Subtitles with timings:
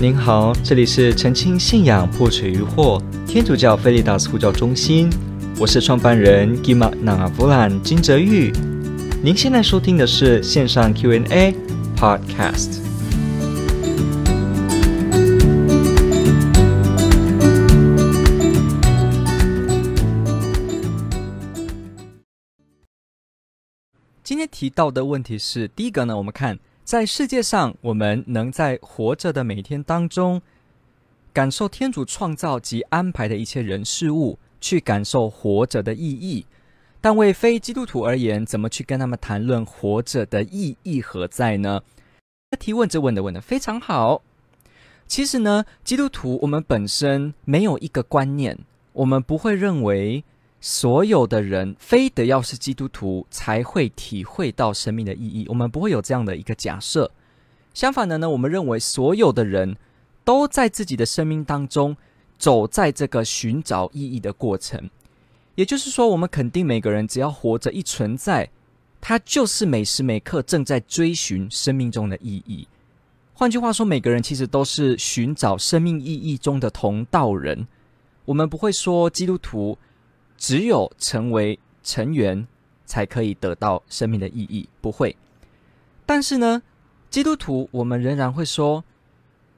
[0.00, 5.10] 您好，这里是澄清信仰破除疑惑天主教菲利达斯呼叫中心，
[5.58, 8.52] 我是创办人 Gima Navavulan 金泽玉。
[9.24, 11.52] 您现在收听的是线上 Q&A
[11.96, 12.78] Podcast。
[24.22, 26.56] 今天提到的问题是，第一个呢，我们看。
[26.88, 30.40] 在世界上，我们能在活着的每一天当中，
[31.34, 36.46] 感受天主创造及安排的一切人事物，去感受活着的意义。
[37.02, 41.82] 但为非基督徒而言，怎么去跟他们谈论活着的意义何在呢？
[42.58, 44.22] 提问这问的问的非常好。
[45.06, 48.58] 其实呢，基督徒我们本身没有一个观念，
[48.94, 50.24] 我们不会认为。
[50.60, 57.10] 所有的人非得要是基督徒才会体会到生命的意义，我们不会有这样的一个假设。
[57.72, 59.76] 相反的呢，我们认为所有的人
[60.24, 61.96] 都在自己的生命当中
[62.36, 64.90] 走在这个寻找意义的过程。
[65.54, 68.50] 也就是说，我们肯定每个人只要活着一存在，
[69.00, 72.66] 他就是每时每刻正在追寻生命中的意义。
[73.32, 77.68] 换句话说，每个人其实都是寻找生命意义中的同道人。
[78.24, 79.78] 我们不会说基督徒。
[80.38, 82.46] 只有成为成员，
[82.86, 84.66] 才可以得到生命的意义。
[84.80, 85.14] 不会，
[86.06, 86.62] 但是呢，
[87.10, 88.84] 基督徒我们仍然会说，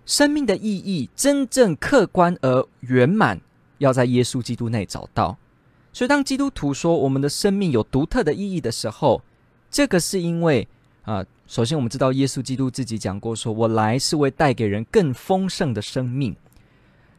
[0.06, 3.40] 生命的意义真正客观而圆满，
[3.78, 5.36] 要在耶稣基督内找到。
[5.92, 9.22] 所以，当基督徒说我们的生命有独特的意义的时候，
[9.70, 10.66] 这个是因为
[11.02, 16.36] 啊、首先我们知道耶稣基督自己讲过，说我来是为带给人更丰盛的生命。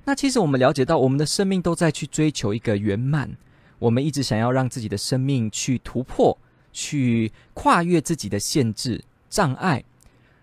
[0.05, 3.29] 那其实我们了解到，我们的生命都在去追求一个圆满。
[3.81, 6.37] 我们一直想要让自己的生命去突破，
[6.71, 9.83] 去跨越自己的限制障碍，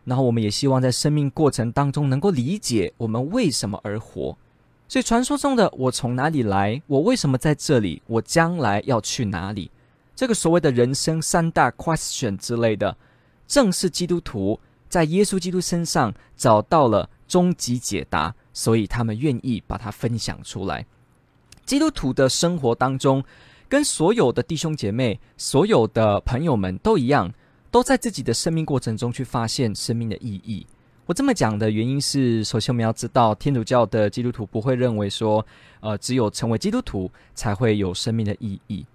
[0.02, 4.36] 然后我们也希望在生命过程当中能够理解我们为什么而活。
[4.88, 9.70] 所以传说中的我从哪里来，我为什么在这里，我将来要去哪里，
[10.16, 12.96] 这个所谓的人生三大 question 之类的，
[13.46, 14.58] 正是基督徒
[14.88, 20.84] 在耶稣基督身上找到了终极解答，所以他们愿意把它分享出来。
[21.68, 23.22] 基督徒的生活当中，
[23.68, 27.30] 跟所有的弟兄姐妹、所有的朋友们都一样，
[27.70, 30.66] 都在自己的生命过程中去发现生命的意义。
[31.04, 35.44] 我这么讲的原因是，首先我们要知道，天主教的基督徒不会认为说，
[35.80, 38.86] 呃，只有成为基督徒才会有生命的意义。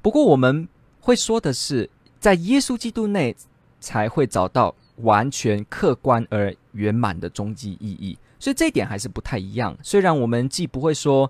[0.00, 0.68] 不过我们
[1.00, 1.90] 会说的是，
[2.20, 3.34] 在耶稣基督内
[3.80, 8.16] 才会找到完全客观而圆满的终极意义。
[8.38, 9.76] 所以这一点还是不太一样。
[9.82, 11.28] 虽然我们既不会说。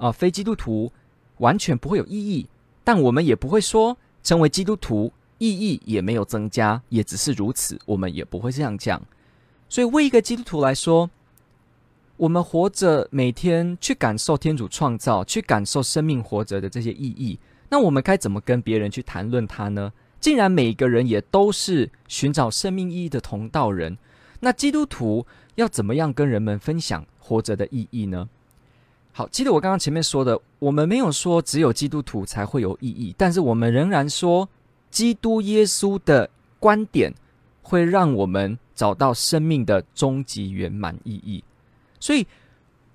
[0.00, 0.90] 啊、非基督徒
[1.36, 2.48] 完全不会有意义，
[2.82, 9.00] 但我们也不会说成为基督徒意义也没有增加，也只是如此，我们也不会这样讲。
[9.68, 11.10] 所以，为一个基督徒来说，
[12.16, 17.38] 我们活着每天去感受天主创造，去感受生命活着的这些意义，
[17.68, 19.92] 那我们该怎么跟别人去谈论它呢？
[20.18, 23.98] 既然每个人也都是寻找生命意义的同道人，
[24.40, 28.28] 那基督徒要怎么样跟人们分享活着的意义呢？
[29.12, 34.48] 好，记得我刚刚前面说的，我们没有说只有基督徒才会有意义，但是我们仍然说，
[34.88, 37.12] 基督耶稣的观点
[37.60, 41.42] 会让我们找到生命的终极圆满意义。
[41.98, 42.24] 所以，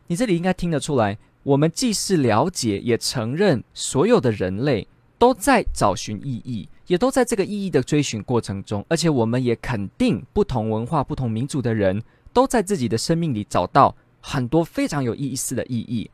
[0.07, 4.87] 你这里应该听得出来，我们既是了解，也承认所有的人类
[5.19, 12.01] 都在找寻意义，也都在这个意义的追寻过程中，而且我们也肯定不同文化、不同民族的人
[12.31, 13.93] 都在自己的生命里找到。
[14.27, 16.09] 很多非常有意思的意义，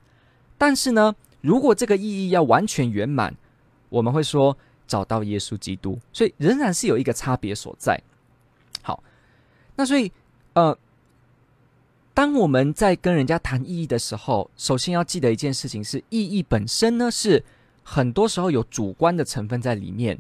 [0.58, 3.34] 但是呢，如果这个意义要完全圆满，
[3.88, 7.98] 我们会说找到耶稣基督，所以仍然是有一个差别所在。
[8.82, 9.02] 好，
[9.78, 10.12] 那所以
[10.56, 10.78] 呃，
[12.14, 17.42] 当我们在跟人家谈意义的时候，首先要记得一件事情是，意义本身呢是
[17.82, 20.20] 很多时候有主观的成分在里面，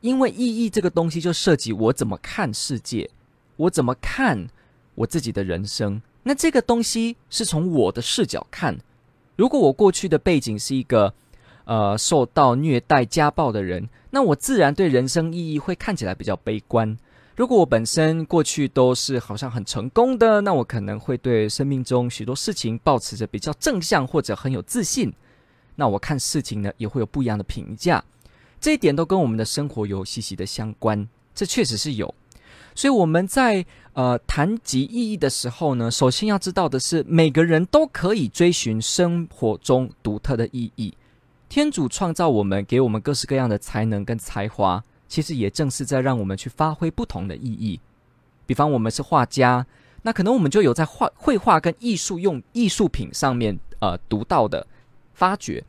[0.00, 3.10] 因为意义这个东西就涉及我怎么看世界，
[3.56, 4.48] 我怎么看
[4.94, 6.00] 我自己的人生。
[6.22, 8.78] 那这个东西是从我的视角看，
[9.36, 11.14] 如果我过去的背景是一个，
[11.64, 16.96] 呃，受到虐待、家暴的人，那我自然对人生意义会看起来比较悲观。
[17.36, 25.10] 如果我本身过去都是好像很成功的，那我可能会对生命中许多事情保持着比较正向或者很有自信。
[25.74, 28.04] 那我看事情呢，也会有不一样的评价。
[28.60, 32.14] 这一点都跟我们的生活有息息的相关，这确实是有。
[32.80, 33.62] 所以我们在
[33.92, 40.94] 呃谈及意义的时候呢，首先要知道的是，每个人都可以追寻生活中独特的意义。
[41.50, 47.78] 天主创造我们，给我们各式各样的才能跟才华，其实也正是在让我们去发挥不同的意义。
[48.46, 49.66] 比方，我们是画家，
[50.00, 54.66] 那可能我们就有在画绘画跟艺术用艺术品上面呃独到的
[55.12, 55.62] 发掘。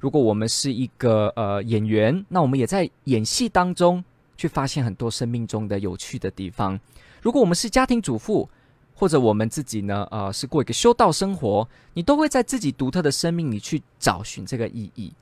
[0.00, 4.02] 如果我们是一个呃演员，那我们也在演戏当中
[4.36, 6.78] 去发现很多生命中的有趣的地方。
[7.22, 8.48] 如果我们是家庭主妇，
[8.94, 15.12] 或者我们自己呢，呃，是过一个修道生活，你都会在自己独特的生命里去找寻这个意义。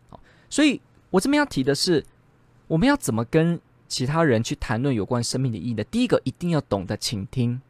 [0.51, 0.81] 所以
[1.11, 2.05] 我这边要提的是，
[2.67, 5.83] 我们要怎么跟其他人去谈论有关生命的意义呢？
[5.85, 7.61] 第一个，一定要懂得倾听，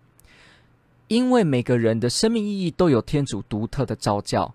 [1.08, 4.52] 因为每个人的生命意义都有天主独特的召教，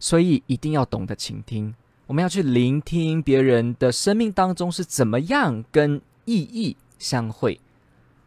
[0.00, 1.74] 所以一定要懂得倾听。
[2.06, 7.58] 我们要去聆听别人的生命当中是怎么样跟意义相会。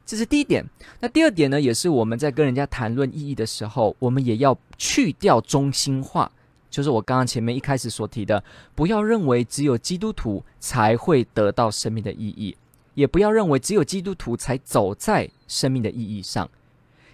[0.03, 0.65] 这是第一点。
[0.99, 6.29] 那第二点呢，也是我们在跟人家谈论意义的时候，我们也要去掉中心化，
[6.69, 8.43] 就是我刚刚前面一开始所提的，
[8.75, 12.57] 不要认为只有基督徒才会得到生命的意义，
[12.95, 16.49] 也不要认为只有基督徒才走在生命的意义上。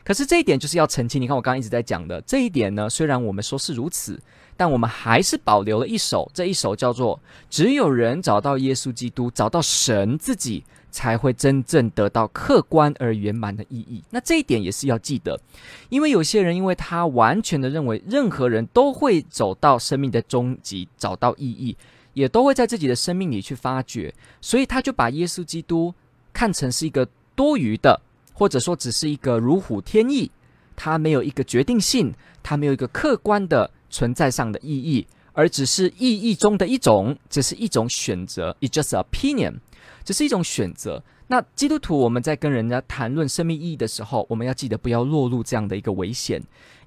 [0.03, 1.21] 可是这一点就是要澄清。
[1.21, 4.19] 你看我刚刚一直在讲的这一点呢，虽然我们说是如此，
[4.55, 7.19] 但我们还是保留了一首，这一首叫做
[7.49, 10.63] “只有人找到耶稣基督，找到神自己”。
[10.89, 14.03] 才会真正得到客观而圆满的意义。
[14.09, 15.39] 那这一点也是要记得，
[15.89, 21.75] 因为有些人因为他完全的认为任何人都会走到生命的终极，找到意义，
[22.13, 25.93] 也都会在自己的生命里去发掘，所以他就把耶稣基督
[26.33, 27.99] 看成是一个多余的，
[28.33, 30.31] 或者说只是一个如虎添翼，
[30.75, 39.55] 他没有一个决定性，他没有一个客观的存在上的意义，而只是意义中的一种，只是一种选择，it just opinion。
[40.07, 41.03] 这是一种选择。
[41.27, 46.41] 那基督徒，我们在跟人家谈论生命意义的时候，我们要记得不要落入这样的一个危险。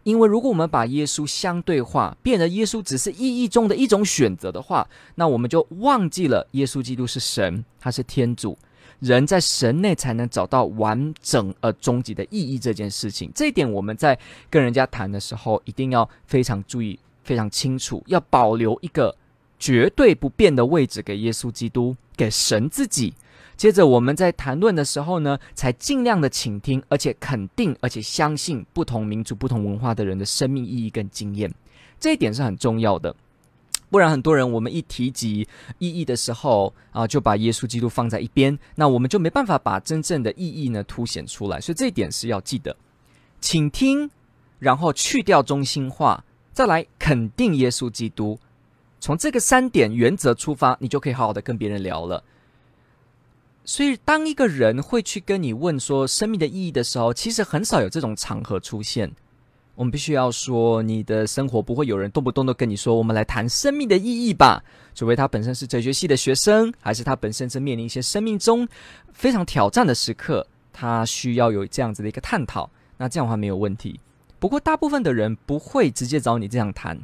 [0.05, 8.57] 因为如果我们把耶稣相对化，变得耶稣只是意义中的一种选择的话，那我们就忘记了耶稣基督是神，他是天主，
[9.01, 12.59] 人在神内才能找到完整而终极的意义。
[12.59, 14.19] 这件事情，这一点我们在
[14.49, 19.15] 跟人家谈的时候，一定要非常注意，非常清楚，要保留一个。
[19.61, 23.15] 绝对不变的位置给耶稣基督，给神自己。
[23.57, 31.53] 接着我们在谈论的时候呢，才尽量的倾听，而且肯定，而且相信不同民族、不同文化的人的生命意义跟经验。
[32.01, 33.15] 这一点是很重要的。
[33.91, 35.47] 不然很多人我们一提及
[35.79, 41.61] 意义的时候啊，就把耶稣基督放在一边，那我们就没办法把真正的意义呢凸显出来。
[41.61, 42.75] 所以这一点是要记得，
[43.41, 44.11] 请听，
[44.59, 48.39] 然后去掉中心化，再来肯定耶稣基督。
[49.01, 52.23] 从这个三点原则出发，你就可以好好的跟别人聊了。
[53.65, 59.11] 所以，当一个人会去跟你问说生命的意义的时候，其实很少有这种场合出现。
[59.77, 64.63] 我们必须要说，你的生活不会有人动不动的跟你说：“我们来谈生命的意义吧。”
[64.95, 68.69] 除非他本身是哲学系的学生，还是他本身正面临一些生命中
[69.13, 72.69] 非常挑战的时刻，他需要有这样子的一个探讨。
[72.99, 74.01] 那这样的话没有问题。
[74.39, 76.99] 不过，大部分的人不会直接找你这样谈，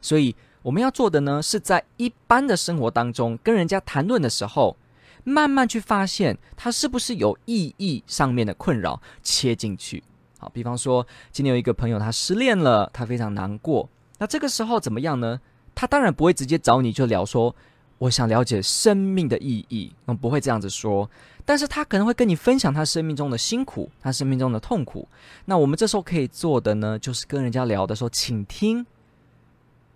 [0.00, 0.34] 所以。
[0.62, 4.76] 我们要做的呢，是在一般的生活当中跟人家谈论的时候，
[5.24, 10.02] 慢慢去发现他是不是有意义上面的困扰，切进去。
[10.38, 13.88] 好，比方说今天有一个朋友他失恋了，他非常难过。
[14.18, 15.40] 那这个时候怎么样呢？
[15.74, 17.54] 他当然不会直接找你就聊说，
[17.98, 21.10] 我想了解生命的意义，嗯，不会这样子说。
[21.44, 25.08] 但是他可能会跟你分享他生命中的辛苦，他生命中的痛苦。
[25.46, 28.86] 那我们这时候可以做的呢，就是跟人家聊的时候，请听。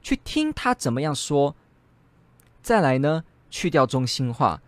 [0.06, 1.52] 去听他怎么样说，
[2.62, 4.60] 再来呢，去掉中心化，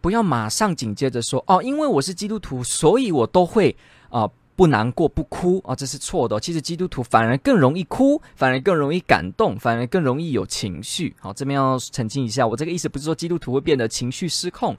[0.00, 3.76] 不要马上紧接着说哦，因为我是基督徒，所以我都会
[4.08, 6.40] 啊、不难过不哭啊、哦，这是错的。
[6.40, 11.14] 其实基督徒反而更容易哭，反而更容易感动，反而更容易有情绪。
[11.20, 14.74] 好，这边要澄清一下，我这个意思不是说基督徒会变得情绪失控，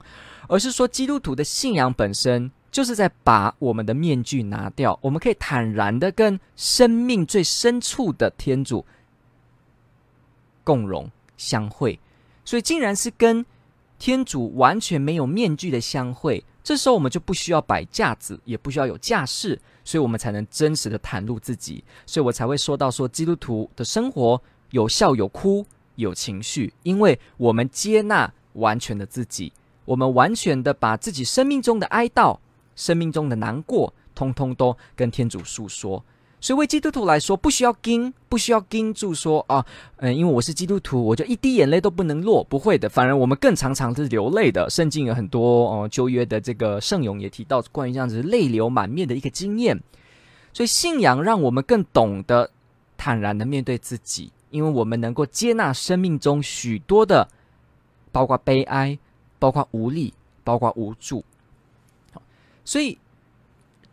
[0.48, 8.84] 而是说基督徒的信仰本身就是在把我们的面具拿掉，我们可以坦然的跟生命最深处的天主。
[10.68, 11.98] 共荣相会，
[12.44, 13.42] 所以竟然是跟
[13.98, 16.44] 天主完全没有面具的相会。
[16.62, 21.82] 这时候我们就不需要摆架子，也不需要有架势，所以我们才能真实的袒露自己。
[22.04, 24.38] 所以我才会说到说，基督徒的生活
[24.72, 29.50] 有笑有哭有情绪，因为我们接纳完全的自己，
[29.86, 32.38] 我们完全的把自己生命中的哀悼、
[32.76, 36.04] 生命中的难过，通通都跟天主诉说。
[36.40, 39.64] 所以，为基督徒来说，不需要盯，不需要盯住说啊，
[39.96, 42.88] 嗯，因为我是基督徒，我就一滴眼泪都不能落，不会的。
[42.88, 44.70] 反而我们更常常是流泪的。
[44.70, 49.76] 圣经有很多哦，旧约的这个圣咏也提到关于这样子泪流满面的一个经验。
[50.52, 52.48] 所以，信仰让我们更懂得
[52.96, 57.28] 坦然的面对自己，因为我们能够接纳生命中许多的，
[58.12, 58.96] 包括悲哀，
[59.40, 60.14] 包括无力，
[60.44, 61.24] 包括无助。
[62.12, 62.22] 好，
[62.64, 62.96] 所以。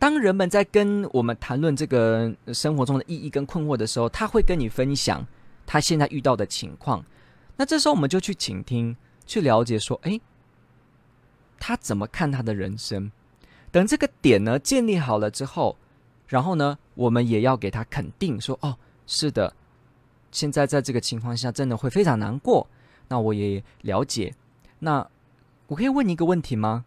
[0.06, 5.26] 当人们在跟我们谈论这个生活中的意义跟困惑的时候，他会跟你分享
[5.66, 7.04] 他现在遇到的情况。
[7.56, 8.96] 那这时候我们就去倾听，
[9.26, 10.22] 去了解说，诶，
[11.60, 13.12] 他怎么看他的人生？
[13.72, 15.76] 等这个点呢建立好了之后，
[16.28, 19.56] 然后呢，我们也要给他肯定，说，哦，是的，
[20.30, 22.68] 现在在这个情况下真的会非常难过。
[23.08, 24.36] 那我也了解。
[24.78, 25.10] 那
[25.66, 26.86] 我可以问你一个问题吗？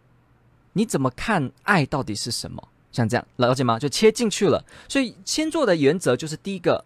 [0.75, 2.68] 你怎么看爱到底是什么？
[2.92, 3.78] 像这样了解吗？
[3.78, 4.64] 就切进去了。
[4.88, 6.85] 所以先做的原则就是第一个，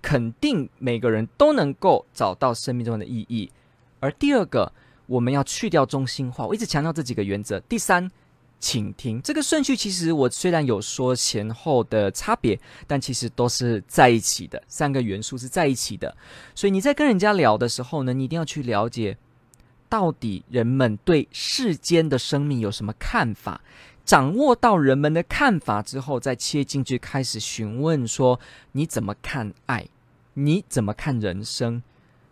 [0.00, 3.50] 肯定每个人都能够找到生命中的意义；
[4.00, 4.72] 而第二个，
[5.06, 6.46] 我们要去掉中心化。
[6.46, 7.58] 我一直强调这几个原则。
[7.60, 8.10] 第三，
[8.58, 9.20] 请听。
[9.22, 14.62] 这个顺序其实我虽然有说前后的差别，但其实都是在一起的。
[14.68, 16.16] 三个元素是在一起的。
[16.54, 19.16] 所以你在跟人家聊的时候呢，你一定要去了解。
[19.88, 23.60] 到底人们对世间的生命有什么看法？
[24.10, 28.40] 掌握到人们的看法之后，再切进去开始询问说：
[28.72, 29.86] 你怎么看爱？
[30.34, 31.80] 你怎么看人生？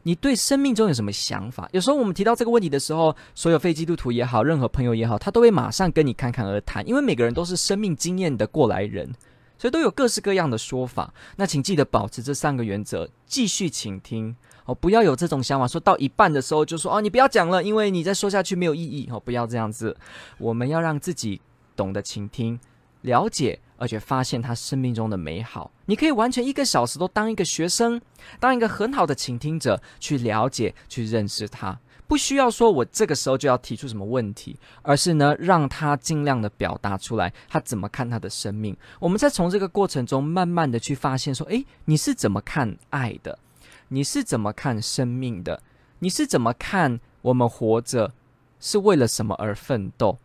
[0.02, 1.68] 你对生命中有什么想法？
[1.70, 9.14] 有时候我们提到这个问题的时候，所有非基督徒也好，任何朋友也好，他都会马上跟你侃侃而谈，因为每个人都是生命经验的过来人，
[9.56, 11.14] 所以都有各式各样的说法。
[11.36, 14.34] 那请记得保持这三个原则，继续倾听。
[14.64, 19.08] 哦，不要有这种想法，说到一半的时候就说哦，你不要讲了，因为你再说下去没有意义。
[19.12, 19.96] 哦，不要这样子，
[20.38, 21.40] 我们要让自己
[21.78, 22.58] 懂得倾听、
[23.02, 25.70] 了解，而且发现他生命中的美好。
[25.86, 28.00] 你可以完全一个小时都当一个学生，
[28.40, 31.78] 当一个很好的倾听者，去了解、去认识他。
[32.08, 38.76] 不需要说我这个时候就要提出什么问题，而是呢，让他尽量的表达出来，他怎么看他的生命。
[38.98, 43.38] 我们再从这个过程中慢慢的去发现，说，诶，你是怎么看爱的？
[43.88, 45.62] 你是怎么看生命的？
[46.00, 48.12] 你是怎么看我们活着
[48.58, 50.18] 是为了什么而奋斗？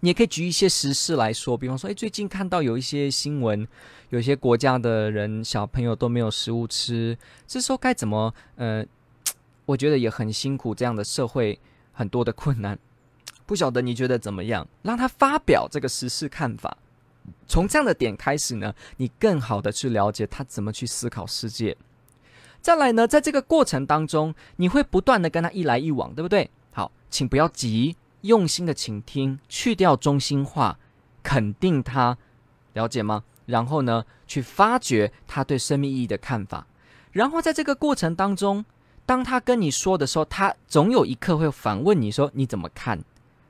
[0.00, 3.66] 你也可以举一些实事来说，比方说，诶，最近看到有一些新闻，
[4.10, 8.32] 有些国家的人小朋友都没有食物吃，这时候该怎么？
[8.56, 8.84] 呃，
[9.66, 11.58] 我觉得也很辛苦，这样的社会
[11.92, 12.78] 很多的困难，
[13.44, 14.66] 不晓得你觉得怎么样？
[14.82, 16.76] 让他发表这个实事看法，
[17.48, 21.76] 从这样的点开始呢，你更好的去了解他怎么去思考世界。
[22.60, 26.48] 再来呢，在这个过程当中，你会不断的跟他一来一往，对不对？
[26.72, 30.78] 好，请不要急，用心的倾听，去掉中心化，
[31.22, 32.16] 肯定他，
[32.72, 33.24] 了解吗？
[33.46, 36.66] 然后呢，去发掘他对生命意义的看法。
[37.12, 38.64] 然后在这个过程当中，
[39.06, 43.02] 当他跟你说的时候，他总有一刻会反问你说：“你怎么看？”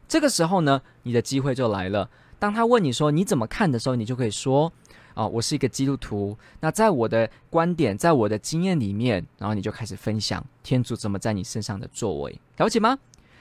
[0.07, 2.09] 这个时候呢，你的机会就来了。
[2.39, 4.73] 当他问你说：“你怎么看？”的时候，你就可以说。
[5.15, 6.39] 啊、哦，我是一个基督徒。
[6.61, 12.97] 那在我的观点，在我的经验里面，然后你就开始分享天主怎么在你身上的作为，了解吗？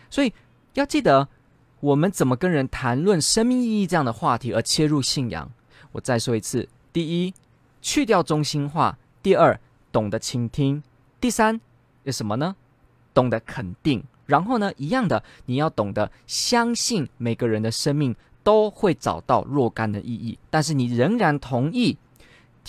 [0.10, 0.34] 所以
[0.74, 1.28] 要记得，
[1.80, 5.50] 我们怎么跟人谈论生命意义这样的话题而切入信仰。
[5.92, 7.34] 我再说一次：第一，
[7.82, 9.60] 去掉中心化；第二，
[9.92, 10.82] 懂得倾听；
[11.20, 11.60] 第三，
[12.04, 12.56] 有什么呢？
[13.14, 14.04] 懂得肯定。
[14.26, 18.16] 然后呢，一样的，你要懂得相信每个人的生命。
[18.44, 21.98] 都会找到若干的意义，但是你仍然同意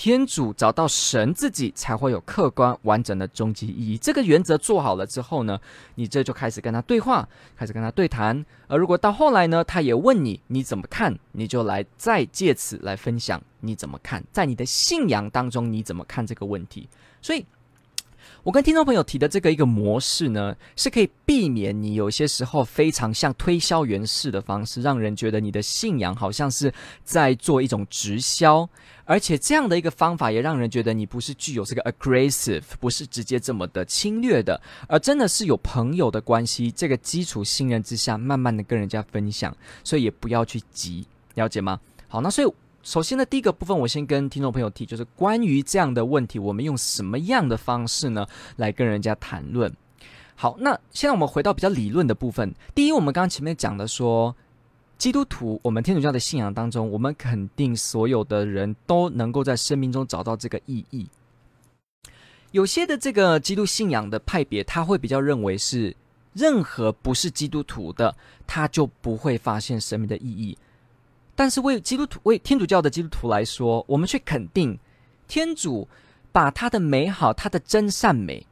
[0.01, 3.99] 天主找到神自己才会有客观完整的终极意义。
[3.99, 5.59] 这个原则做好了之后呢，
[5.97, 8.47] 你这就开始跟他对话，开始跟他对谈。
[8.69, 16.89] 而如果到后来呢，他也问你你怎么看，你就来再借此来分享你怎么看，在你的信仰当中你怎么看这个问题。
[17.21, 17.45] 所以。
[18.43, 26.73] 我跟听众朋友提的这个一个模式呢，是可以避免你有些时候非常像推销员式的方式，让人觉得你的信仰好像是
[27.05, 28.69] 在做一种直销，
[29.05, 39.55] 而且这样的一个方法也让人觉得你不是具有这个 aggressive，不是直接这么的侵略的，而真的是有朋友的关系，这个基础信任之下，慢慢的跟人家分享，
[39.85, 41.79] 所以也不要去急，了解吗？
[42.07, 42.49] 好，那所以。
[42.89, 48.27] 首先呢，第一个部分我先跟听众朋友提，就是关于这样的问题，我们用什么样的方式呢
[48.57, 49.71] 来跟人家谈论？
[50.35, 52.51] 好，那现在我们回到比较理论的部分。
[52.75, 54.35] 第一，我们刚刚前面讲的说，
[54.97, 61.07] 基督徒，我们天主教的信仰当中，我们肯定所有的人都能够在生命中找到这个意义。
[62.53, 65.95] 有些的这个基督信仰的派别，他会比较认为是
[66.33, 68.17] 任何不是基督徒的，
[68.47, 70.57] 他就不会发现生命的意义。
[71.39, 74.77] 但是为基督徒、为天主教的基督徒来说，我们却肯定
[75.29, 75.87] 天主
[76.33, 78.45] 把他的美好、他的真善美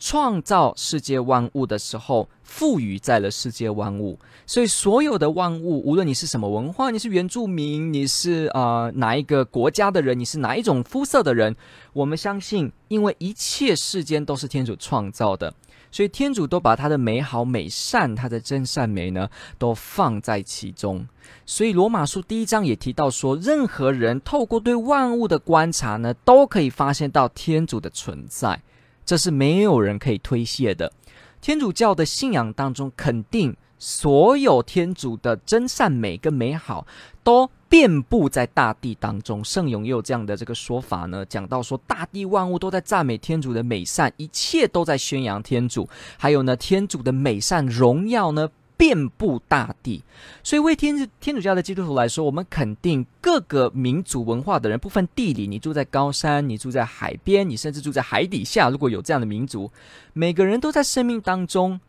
[0.00, 4.18] 创造世界万物的时候，赋予在了世界万物。
[4.44, 11.54] 所以，所有的万物，无论你是什么文化，你是原住民，你是、呃、哪一个国家的人，你是哪一种肤色的人，
[11.92, 15.54] 我们相信，因为一切世间都是天主创造的，
[15.90, 19.28] 所以天主都把他的美好美善，他的真善美呢，
[19.58, 21.06] 都放在其中。
[21.44, 28.60] 所以罗马书第一章也提到说，任何人透过对万物的观察呢，都可以发现到天主的存在，
[29.04, 30.92] 这是没有人可以推卸的。
[31.40, 36.86] 天主教的信仰当中，肯定所有天主的真善美跟美好
[37.22, 39.44] 都遍布在大地当中。
[39.44, 45.88] 圣咏也有这样的这个说法呢，讲到说，大地万物都在赞美天主的美善，一切都在宣扬天主。
[46.16, 50.02] 还有呢，天主的美善荣耀呢，遍布大地。
[50.42, 59.70] 所以为天主天主教的基督徒来说，我们肯定各个民族文化的人，不分地理，你住在高山，你住在海边，你甚至住在海底下，如果有这样的民族，
[60.12, 61.80] 每个人都在生命当中，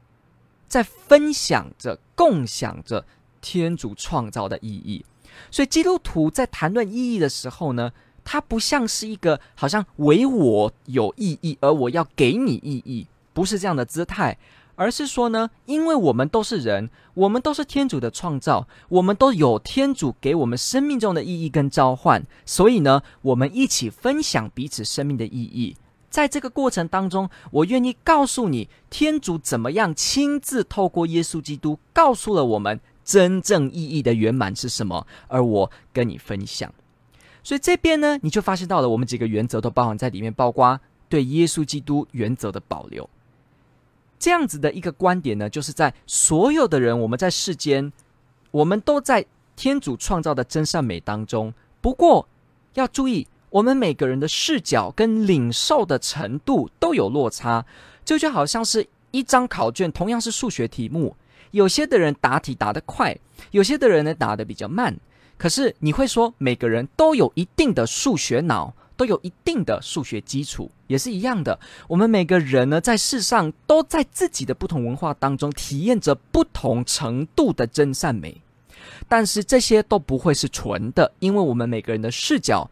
[0.67, 3.05] 在分享着、共享着
[3.41, 5.05] 天主创造的意义。
[5.51, 7.91] 所以，基督徒在谈论意义的时候呢，
[8.23, 14.37] 它不像是一个好像唯我有意义，而我要给你意义，不是这样的姿态，
[14.75, 25.77] 而是说呢，因为我们都是人，我们都是天主的创造，我们都有天主给我们生命中的意义跟召唤，所以呢，我们一起分享彼此生命的意义。
[26.09, 32.79] 在这个过程当中，我愿意告诉你，天主怎么样亲自透过耶稣基督告诉了我们。
[33.07, 35.07] 真正意义的圆满是什么？
[35.29, 36.69] 而我跟你分享，
[37.41, 43.09] 所以这边呢，你就发现到了我们几个原则都包含在里面，包括对耶稣基督原则的保留。
[44.19, 47.93] 这样子的一个观点呢，就是在所有的人，我们在世间，
[48.51, 51.53] 我们都在天主创造的真善美当中。
[51.79, 52.27] 不过
[52.73, 57.65] 要注意，我们每个人的视角跟领受的程度都有落差，
[58.03, 61.15] 这就好像是一张考卷，同样是数学题目。
[61.51, 63.17] 有些的人答题答得快，
[63.51, 64.95] 有些的人呢答得比较慢。
[65.37, 71.57] 可是你会说，每个人都有一定的数学脑，都有一定的数学基础，也是一样的。
[71.87, 78.41] 我们每个人呢，在世上都在自己的不同文化当中体验着不同程度的真善美，
[79.07, 82.69] 但是这些都不会是纯的，因为我们每个人的视角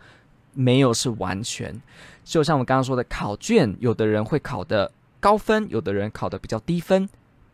[0.56, 1.80] 没有是完全。
[2.24, 7.08] 就像我刚刚说的，考卷，有的人会考的高分，有的人考的比较低分。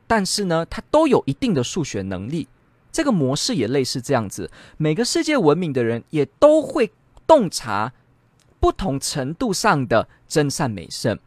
[0.07, 2.47] 但是呢，他都有一定的数学能力，
[2.91, 4.49] 这个模式也类似这样子。
[4.77, 6.91] 每个世界文明的人也都会
[7.25, 7.93] 洞察
[8.59, 11.17] 不同程度上的真善美胜，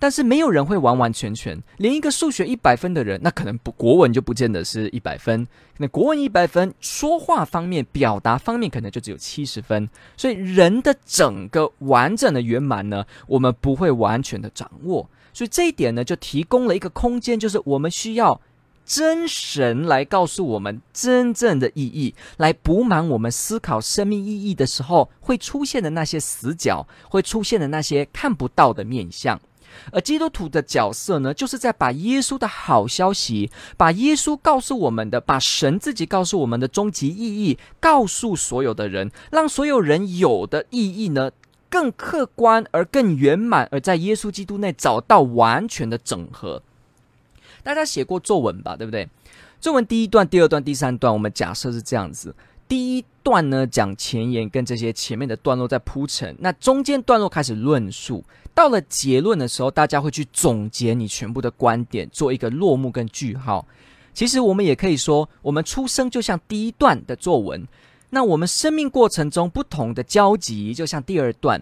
[0.00, 1.62] 但是没有人会完完全全。
[1.76, 5.46] 连一个数学一百分的人，那可能不国文就不见得是一百分。
[5.76, 9.88] 那国文一百分，说话方面、表达方面可能就只有七十分。
[10.16, 15.08] 所以人的整个完整的圆满呢，我们不会完全的掌握。
[15.32, 18.40] 所以这一点呢，就提供了一个空间，就是我们需要
[18.84, 29.40] 真神来告诉我们真正的意义，来补满我们思考生命意义的时候会出现的那些死角，会出现的那些看不到的面相。
[29.92, 41.30] 而基督徒的角色呢，就是在把耶稣的好消息，把耶稣告诉我们的，把神自己告诉我们的终极意义，告诉所有的人，让所有人有的意义呢，
[41.68, 46.62] 更客观而更圆满，而在耶稣基督内找到完全的整合。
[47.62, 49.08] 大家写过作文吧，对不对？
[49.60, 52.34] 作文第一段、第二段、第三段，我们假设是这样子：
[52.70, 63.66] 第一段呢，讲前言跟这些前面的段落在铺陈，那中间段落开始论述，到了结论的时候，大家会去总结你全部的观点，做一个落幕跟句号。
[64.14, 67.66] 其实我们也可以说，我们出生就像第一段的作文。
[68.10, 71.60] 那我们生命过程中不同的交集，就像第二段，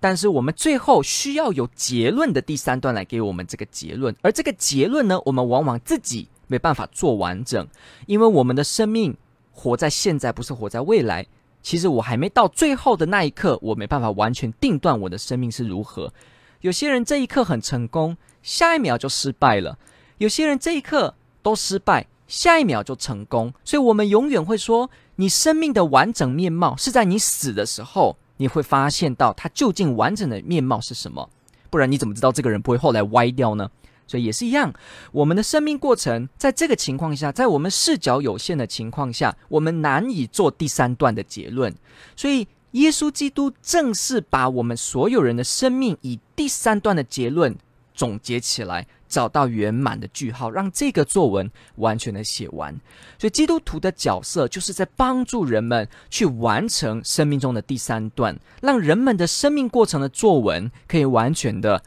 [0.00, 7.64] 但是我们最后需要有结论的第三段来给我们这个结论，而这个结论呢，我们往往自己没办法做完整，
[8.06, 9.16] 因为我们的生命
[9.58, 11.26] 活在现在，不是活在未来。
[11.60, 16.12] 其实我还没到最后的那一刻，我没办法完全定断我的生命是如何。
[16.60, 19.76] 有些人这一刻很成功，下一秒就失败了；
[20.18, 23.52] 有些人这一刻都失败，下一秒就成功。
[23.64, 24.88] 所以，我们永远会说。
[25.20, 31.28] 你生命的完整面貌是在你死的时候，你会发现到它究竟完整的面貌是什么？
[31.70, 33.68] 不然你怎么知道这个人不会后来歪掉呢？
[34.08, 34.74] 所以也是一样，
[35.12, 41.72] 我们的生命过程在这个情况下，在我们视角有限的情况下，我们难以做第三段的结论。
[42.16, 47.54] 所以耶稣基督正是把我们所有人的生命以第三段的结论
[47.94, 48.88] 总结起来。
[49.08, 52.78] 找到圆满的句号，让这个作文完全的写完。
[53.18, 61.82] 所以，基督徒的角色就是在帮助人们去完成生命中的第三段，让人们的生命过程的作文可以完全的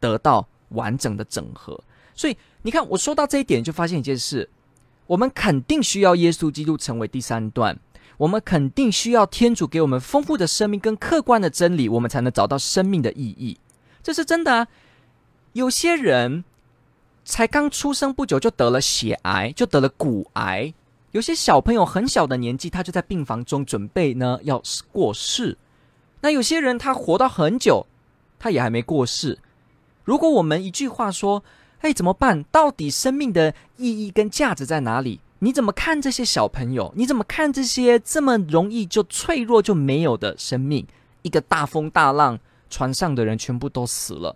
[0.00, 1.78] 得到完整的整合。
[2.14, 4.48] 所以，你看，我说到这一点，就发现一件事：
[5.06, 7.78] 我们肯定需要耶稣基督成为第三段，
[8.16, 13.58] 我们肯定需要天主给我们丰富的生命跟客观的真理，我们才能找到生命的意义。
[14.02, 14.66] 这是真的。
[15.54, 16.44] 有些人
[17.24, 20.72] 才刚出生不久就得了血癌，就得了骨癌。
[21.12, 25.56] 有些小朋友很小的年纪，他就在病房中准备呢要过世。
[26.20, 27.86] 那有些人他活到很久，
[28.38, 29.38] 他也还没过世。
[30.08, 31.44] 如果我们一句话说
[31.84, 32.42] ：“哎，怎么办？
[32.44, 36.90] 到底生命的意义跟价值在哪里？”你怎么看这些小朋友？
[36.96, 40.86] 你怎么看这些这么容易就脆弱就没有的生命？
[41.20, 42.38] 一个大风大浪，
[42.70, 44.34] 船上的人全部都死了。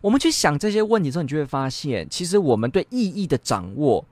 [0.00, 4.04] 我们去想这些问题之后，你就会发现，其实我们对意义的掌握。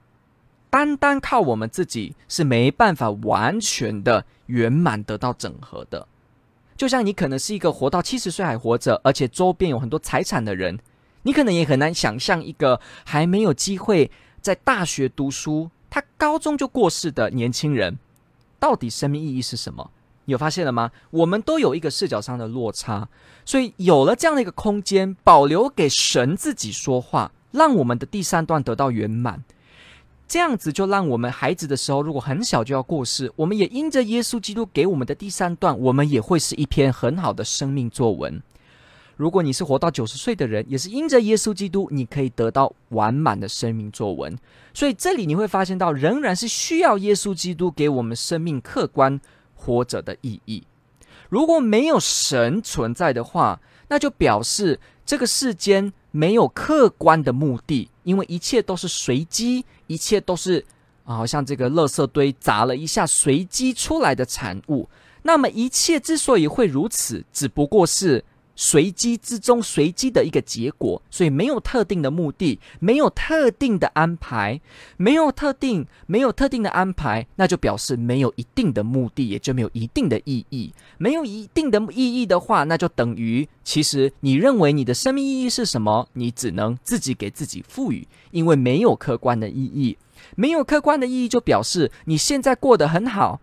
[0.69, 6.07] 单单靠我们自己是没办法完全的圆满得到整合的。
[6.77, 10.77] 就像你可能是一个活到七十岁还活着，而且周边有很多财产的人，
[11.23, 14.11] 你可能也很难想象一个还没有机会
[14.41, 17.97] 在大学读书，他高中就过世的年轻人，
[18.59, 19.89] 到底生命意义是什么？
[20.25, 20.91] 你有发现了吗？
[21.11, 23.07] 我们都有一个视角上的落差，
[23.45, 29.43] 所以有了这样的一个空间，保留给神自己说话，让我们的第三段得到圆满。
[30.27, 38.41] 这样子就让我们孩子的时候，如果很小就要过世，我们也因着耶稣基督给我们的第三段，我们也会是一篇很好的生命作文。
[39.17, 44.37] 如果你是活到九十岁的人，也是因着耶稣基督，你可以得到完满的生命作文。
[44.73, 49.21] 所以这里你会发现到，仍然是需要耶稣基督给我们生命客观
[49.53, 50.63] 活着的意义。
[51.29, 59.65] 如果没有神存在的话，那就表示这个世间没有客观的目的，因为一切都是随机。
[59.87, 60.65] 一切都是
[61.03, 64.87] 啊，好像这个垃圾堆砸了一下，随机出来的产物。
[65.21, 68.23] 那么一切之所以会如此，只不过是
[68.55, 74.61] 随机之中随机的一个结果，所以没有特定的目的，没有特定的安排，
[74.97, 80.73] 没有特定，没有特定的安排，那就表示没有一定的目的，也就没有一定的意义。
[80.97, 86.07] 没有一定的意义的话，那就等于其实你认为你的生命意义是什么？
[86.13, 89.97] 你只能自己给自己赋予，因为没有客观的意义，
[90.35, 93.41] 没有客观的意义就表示你现在过得很好，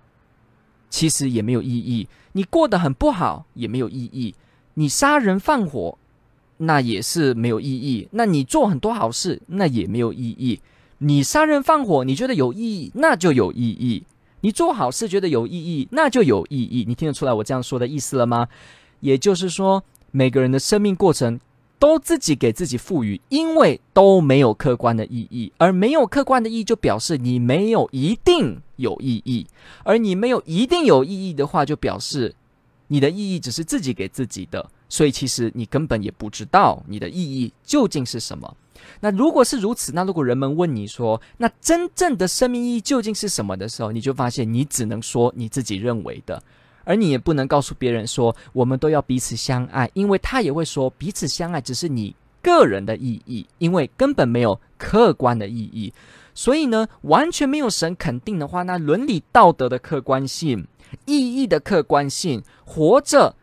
[0.89, 4.35] 其实也没有意义；你过得很不好，也没有意义。
[4.75, 5.99] 你杀人放火，
[6.57, 10.61] 那也是没有意义；那你做很多好事，那也没有意义。
[10.99, 14.05] 你杀人放火，你觉得有意义，那就有意义；
[14.41, 16.85] 你做好事觉得有意义，那就有意义。
[16.87, 18.49] 你听得出来我这样说的意思了吗？
[19.01, 21.41] 也就是说，每个人的生命过程
[21.79, 29.47] 都自己给自己赋予，因为都没有客观的意义，而没有客观的意义，就表示你没有一定有意义，
[29.83, 32.35] 而你没有一定有意义的话，就表示。
[32.93, 38.55] 你的意义只是自己给自己的，所以其实你根本也不知道你的意义究竟是什么。
[39.01, 46.43] 那如果是如此，那如果人们问你说，那真正的生命意义究竟是什么的时候，你就发现你只能说你自己认为的，
[46.85, 55.91] 而你也不能告诉别人说我们都要彼此相爱，因为他也会说彼此相爱只是你个人的意义，因为根本没有客观的意义。
[56.35, 60.67] 所以呢，完全没有神肯定的话，那伦理道德的客观性。
[61.05, 63.35] 意义的客观性，活着，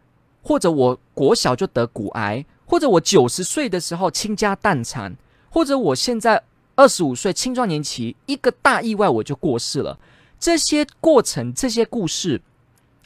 [0.42, 5.16] 或者我国小就得骨癌，或者我九十岁的时候倾家荡产，
[5.50, 6.44] 或者我现在
[6.76, 10.00] 二十五岁青壮年期一个大意外我就过世了。
[10.40, 12.42] 这些过程，这些故事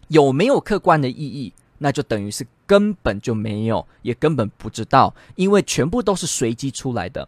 [0.08, 1.54] 有没有客观的意义？
[1.80, 7.28] 那就等于是根本就没有，也根本不知道，因为全部都是随机出来的。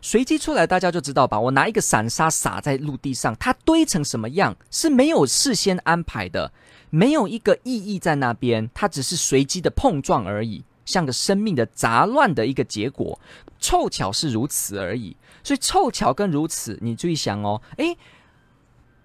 [0.00, 1.40] 随机出来，大家就知道吧。
[1.40, 6.52] 我拿一个散沙撒在陆地上，它堆成什么样是没有事先安排的，
[6.90, 13.18] 没有一个意义在那边，它只是随机的碰撞而已，像个生命的杂乱的一个结果，
[13.58, 15.16] 凑巧是如此而已。
[15.42, 17.96] 所以凑巧跟如此，你注意想哦，诶，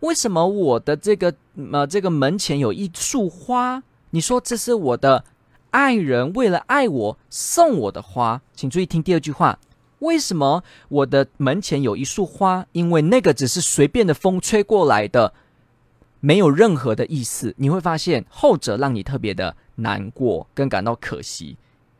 [0.01, 1.33] 为什么我的这个
[1.71, 3.83] 呃这个门前有一束花？
[4.11, 5.23] 你说这是我的
[5.71, 9.59] 爱人为了爱我送我的花，请注意听第二句话。
[9.99, 12.65] 为什么我的门前有一束花？
[12.71, 15.33] 因为那个只是随便的风吹过来的，
[16.19, 17.53] 没有任何的意思。
[17.57, 21.57] 你会发现后者让你特别的难过，跟感到可惜，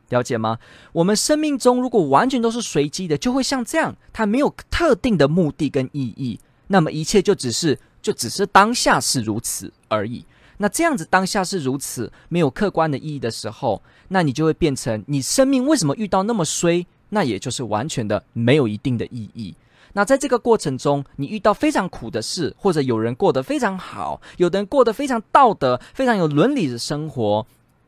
[0.08, 0.58] 了解吗？
[0.92, 10.24] 我们生命中如果完全都是随机的，就会像这样，它没有特定的目的跟意义，那么一切就只是就只是当下是如此而已。
[10.56, 16.86] 那这样子当下是如此，没有客观的意义的时候，那你就会变成你生命为什么遇到那么衰？
[17.10, 19.54] 那也就是完全的没有一定的意义。
[19.92, 27.44] 那在这个过程中，你遇到非常苦的事，或者有人过得非常好，有的人过得非常道德、非常有伦理的生活，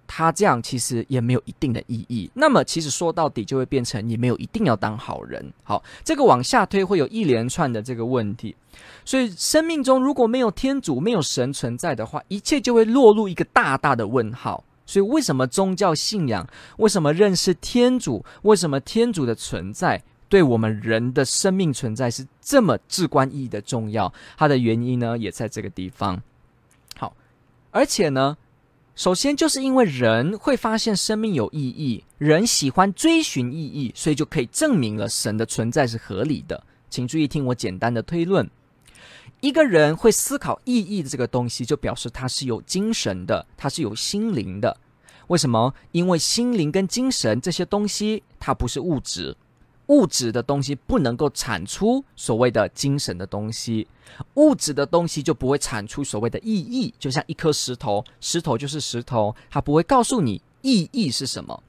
[0.09, 2.29] 他这样其实也没有一定的意义。
[2.35, 5.53] 那么，其实说到底，就会变成你没有一定要当好人。
[5.63, 8.57] 好，这个往下推会有一连串的这个问题。
[9.05, 14.65] 所以，生命中如果没有天主、没有神存在的话，一切就会落入一个大大的问号。
[14.93, 16.47] 所以，为什么宗教信仰？
[16.77, 18.23] 为什么认识天主？
[18.43, 24.13] 为什么天主的存在对我们人的生命存在是这么至关意义的重要。
[24.37, 26.23] 它的原因呢，也在这个地方。
[26.99, 27.17] 好，
[27.71, 28.37] 而且呢，
[28.95, 36.63] 首先就是因为人会发现生命有意义，人喜欢追寻意义，所以就可以证明了神的存在是合理的。
[36.91, 38.47] 请注意听我简单的推论。
[39.43, 44.77] 一个人会思考意义的这个东西，就表示他是有精神的，他是有心灵的。
[45.27, 45.75] 为什么？
[45.91, 49.37] 因为心灵跟精神这些东西，它不是物质，
[49.87, 53.89] 物质的东西不能够产出所谓的精神的东西，
[54.35, 56.95] 物质的东西就不会产出所谓的意义。
[56.97, 61.61] 就像一颗石头，石头就是石头，它不会告诉你意义是什么。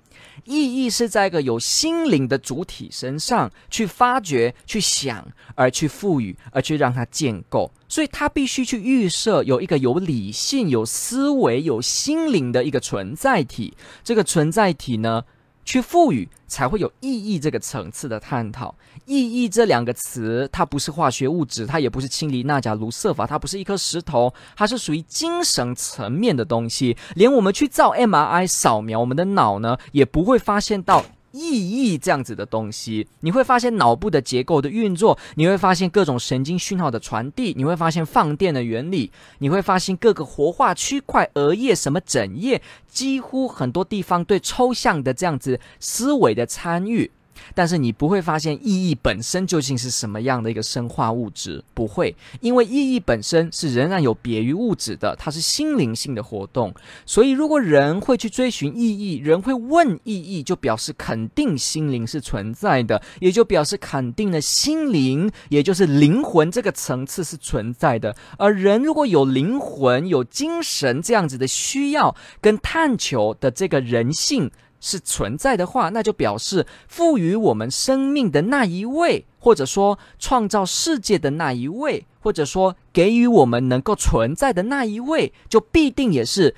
[0.46, 7.72] 意义是在一个有心灵的主体身上去发掘、去想，而去赋予，而去让它建构。
[7.88, 13.74] 所以，它必须去预设有一个有理性、有思维、有心灵的一个存在体。
[14.04, 15.24] 这个存在体呢，
[15.65, 18.73] 去赋予，才会有意义这个层次的探讨。
[19.06, 26.95] 意义这两个词，它不是化学物质，它也不是氢离钠钾卢瑟法，它不是一颗石头，它是属于精神层面的东西。
[27.15, 31.04] 连我们去造 MRI 扫描我们的脑呢，也不会发现到。
[31.34, 47.10] 意义这样子的东西，你会发现脑部的结构的运作，你会发现各种神经讯号的传递，你会发现放电的原理，你会发现各个活化区块、额叶什么枕叶，几乎很多地方对抽象的这样子思维的参与。
[47.54, 56.74] 但是你不会发现意义本身究竟是什么样的一个生化物质，不会，因为意义本身是仍然有别于物质的，它是心灵性的活动。
[57.06, 68.16] 所以，如果人会去追寻意义，人会问意义，就表示肯定心灵是存在的，也就表示肯定了心灵，也就是灵魂这个层次是存在的。
[68.38, 74.50] 而人如果有灵魂、有精神这样子的需要跟探求的这个人性。
[74.86, 86.54] 是存在的话，那就表示赋予我们生命的那一位，或者说创造世界的那一位，或者说给予我们能够存在的那一位，就必定也是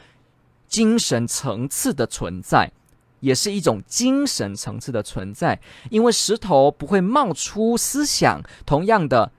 [0.67, 2.71] 精神层次的存在，
[3.19, 5.61] 也是一种精神层次的存在。
[5.91, 9.31] 因为石头不会冒出思想，同样的，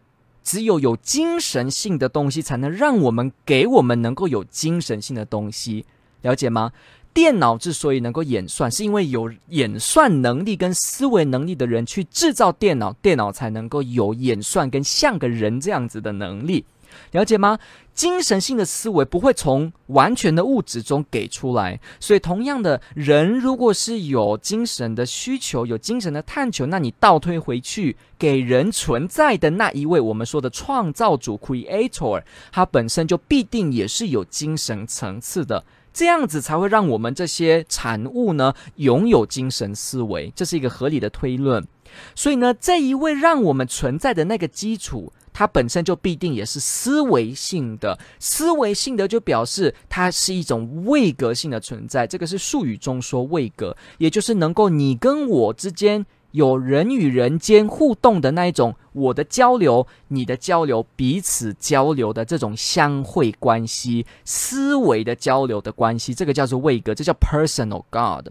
[0.44, 5.84] 只有有精神性的东西，才能让我们给我们能够有精神性的东西，
[6.22, 6.70] 了解吗？
[7.16, 16.66] 电脑之所以能够演算，是因为有演算能力跟思维能力的人去制造电脑，电脑才能够有演算跟像个人这样子的能力，
[17.12, 17.58] 了解吗？
[17.94, 35.64] 精神性的思维不会从完全的物质中给出来，所以同样的人，如果是有精神的需求、有精神的探求，那你倒推回去，给人存在的那一位，我们说的创造主 （Creator），他本身就必定也是有精神层次的。
[35.96, 41.66] 这样子才会让我们这些产物呢，拥有精神思维，这是一个合理的推论。
[42.14, 47.98] 所以呢，这一位让我们存在的那个基础，它本身就必定也是思维性的。
[48.20, 52.06] 思维性的就表示它是一种位格性的存在。
[52.06, 56.04] 这个是术语中说位格，也就是能够你跟我之间。
[56.36, 68.28] 有人与人间互动的那一种，我的交流，你的交流，彼此交流的这种相会关系，思维的交流的关系，这个叫做位格，这叫 personal God。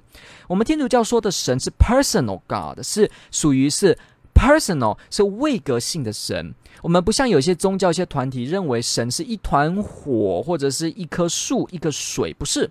[0.47, 3.97] 我们天主教说的神是 personal God，是属于是
[4.35, 6.53] personal，是位格性的神。
[6.83, 12.69] 我们不像有些宗教、一些团体认为神是一团火，或者是一棵树、一个水，不是。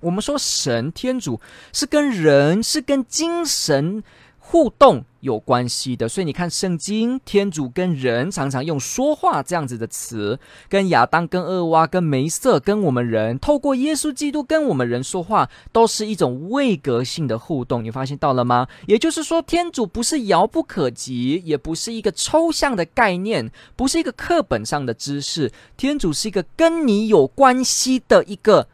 [0.00, 1.38] 我们说神天主
[1.70, 4.02] 是跟人，是跟精神。
[4.46, 17.82] 互动有关系的，所以你看圣经，天主跟人常常用说话这样子的词，跟亚当、跟厄娃、跟梅瑟、跟我们人，透过耶稣基督跟我们人说话，都是一种位格性的互动。
[17.82, 18.68] 你发现到了吗？
[18.86, 28.68] 也就是说，天主不是遥不可及，也不是一个抽象的概念，不是一个课本上的知识，天主是一个跟你有关系的一个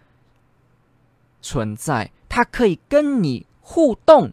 [1.40, 4.32] 存在，它可以跟你互动。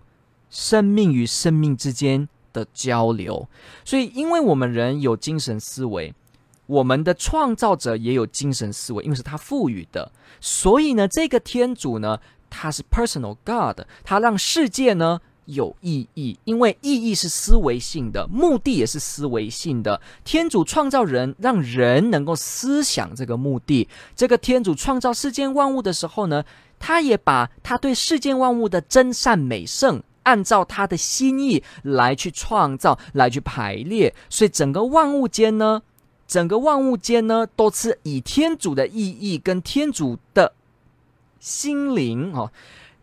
[0.49, 3.47] 生命与生命之间的交流，
[3.83, 6.13] 所以，因为我们人有精神思维，
[6.65, 20.01] 我们的创造者也有精神思维，因为是他赋予的，所以呢，这个天主呢，他是 personal God，他让世界呢有意义，因为意义是思维性的，目的也是思维性的。
[20.23, 23.87] 天主创造人，让人能够思想这个目的。
[24.15, 26.43] 这个天主创造世间万物的时候呢，
[26.79, 30.01] 他也把他对世间万物的真善美圣。
[30.27, 35.81] 按照他的心意来去创造，来去排列，所以整个万物间呢，
[36.27, 40.51] 整个万物间呢，都是以天主的意义跟天主的
[41.39, 42.51] 心灵哦，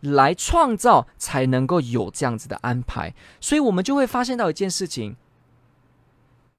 [0.01, 3.15] 来创造，才能够有这样子的安排。
[3.41, 5.15] 所以，我们就会发现到一件事情：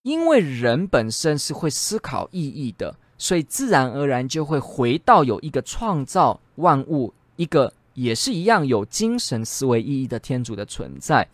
[0.02, 11.26] 因为人本身是会思考意义的，所以自然而然就会回到有一个创造万物、一个也是一样有精神思维意义的天主的存在。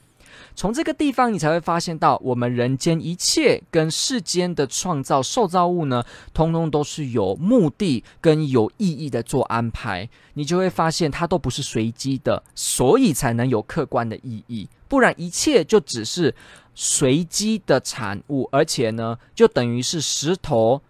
[0.54, 10.08] 从这个地方，你才会发现到，我们人间一切跟世间的创造受造物呢，通通都是有目的跟有意义的做安排。
[10.34, 14.68] 你就会发现，它都不是随机的，所以才能有客观的意义。
[14.88, 16.34] 不然，一切就只是
[16.74, 20.80] 随机的产物，而且呢，就等于是石头，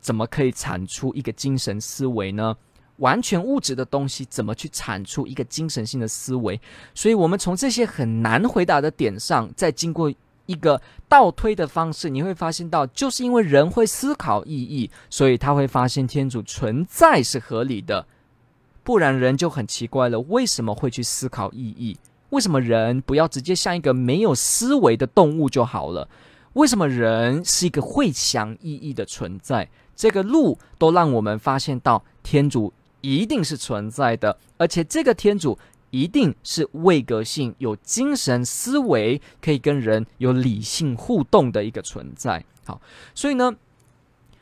[0.00, 2.56] 怎么可以产出一个精神思维呢？
[3.02, 6.60] 完全物质的东西怎么去产出一个精神性的思维？
[6.94, 10.12] 所以，我们从这些很难回答的点上，再经过
[10.46, 18.06] 一个倒推的方式，你会发现到，就是因为人会思考意义，所以他会发现天主存在是合理的。
[18.84, 21.98] 不然，人就很奇怪了：为什么会去思考意义？
[22.30, 26.08] 为什么人不要直接像一个没有思维的动物就好了？
[26.52, 29.68] 为什么人是一个会想意义的存在？
[29.96, 32.72] 这个路都让我们发现到天主。
[33.02, 35.58] 一定是存在的，而且这个天主
[35.90, 42.42] 一定是位格性、有精神思维，可以跟人有理性互动的一个存在。
[42.64, 42.80] 好，
[43.14, 43.54] 所以呢，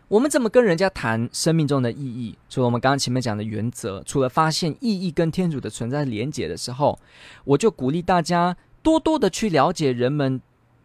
[0.09, 2.39] 我们怎么跟人家谈生命中的意义？
[2.49, 6.99] 除了我们刚刚前面讲的原则，除了发现意义跟天主的存在连结的时候，
[7.45, 10.41] 我就鼓励大家多多的去了解人们。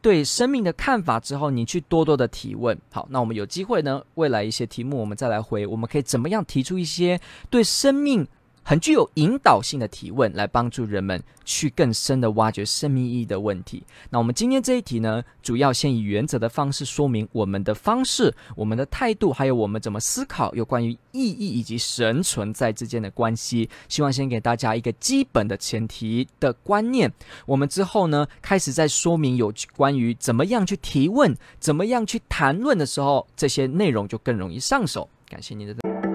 [0.06, 2.80] 对生命的看法之后，你去多多的提问。
[2.91, 5.65] 好，那我们有机会呢，未来一些题目我们再来回。
[5.65, 8.28] 我们可以怎么样提出一些对生命
[8.67, 13.84] 很具有引导性的提问，来帮助人们去更深的挖掘生命意义的问题。
[14.10, 23.69] 那我们今天这一题呢，主要先以原则的方式说明我们的方式、我们的态度，还有我们怎么思考有关于意义以及神存在之间的关系。
[23.88, 27.13] 希望先给大家一个基本的前提的观念。
[27.45, 35.08] 我们之后呢，开始在说明有关于怎么样去提问、怎么样去谈论的时候，这些内容就更容易上手。
[35.30, 36.14] 感谢您的。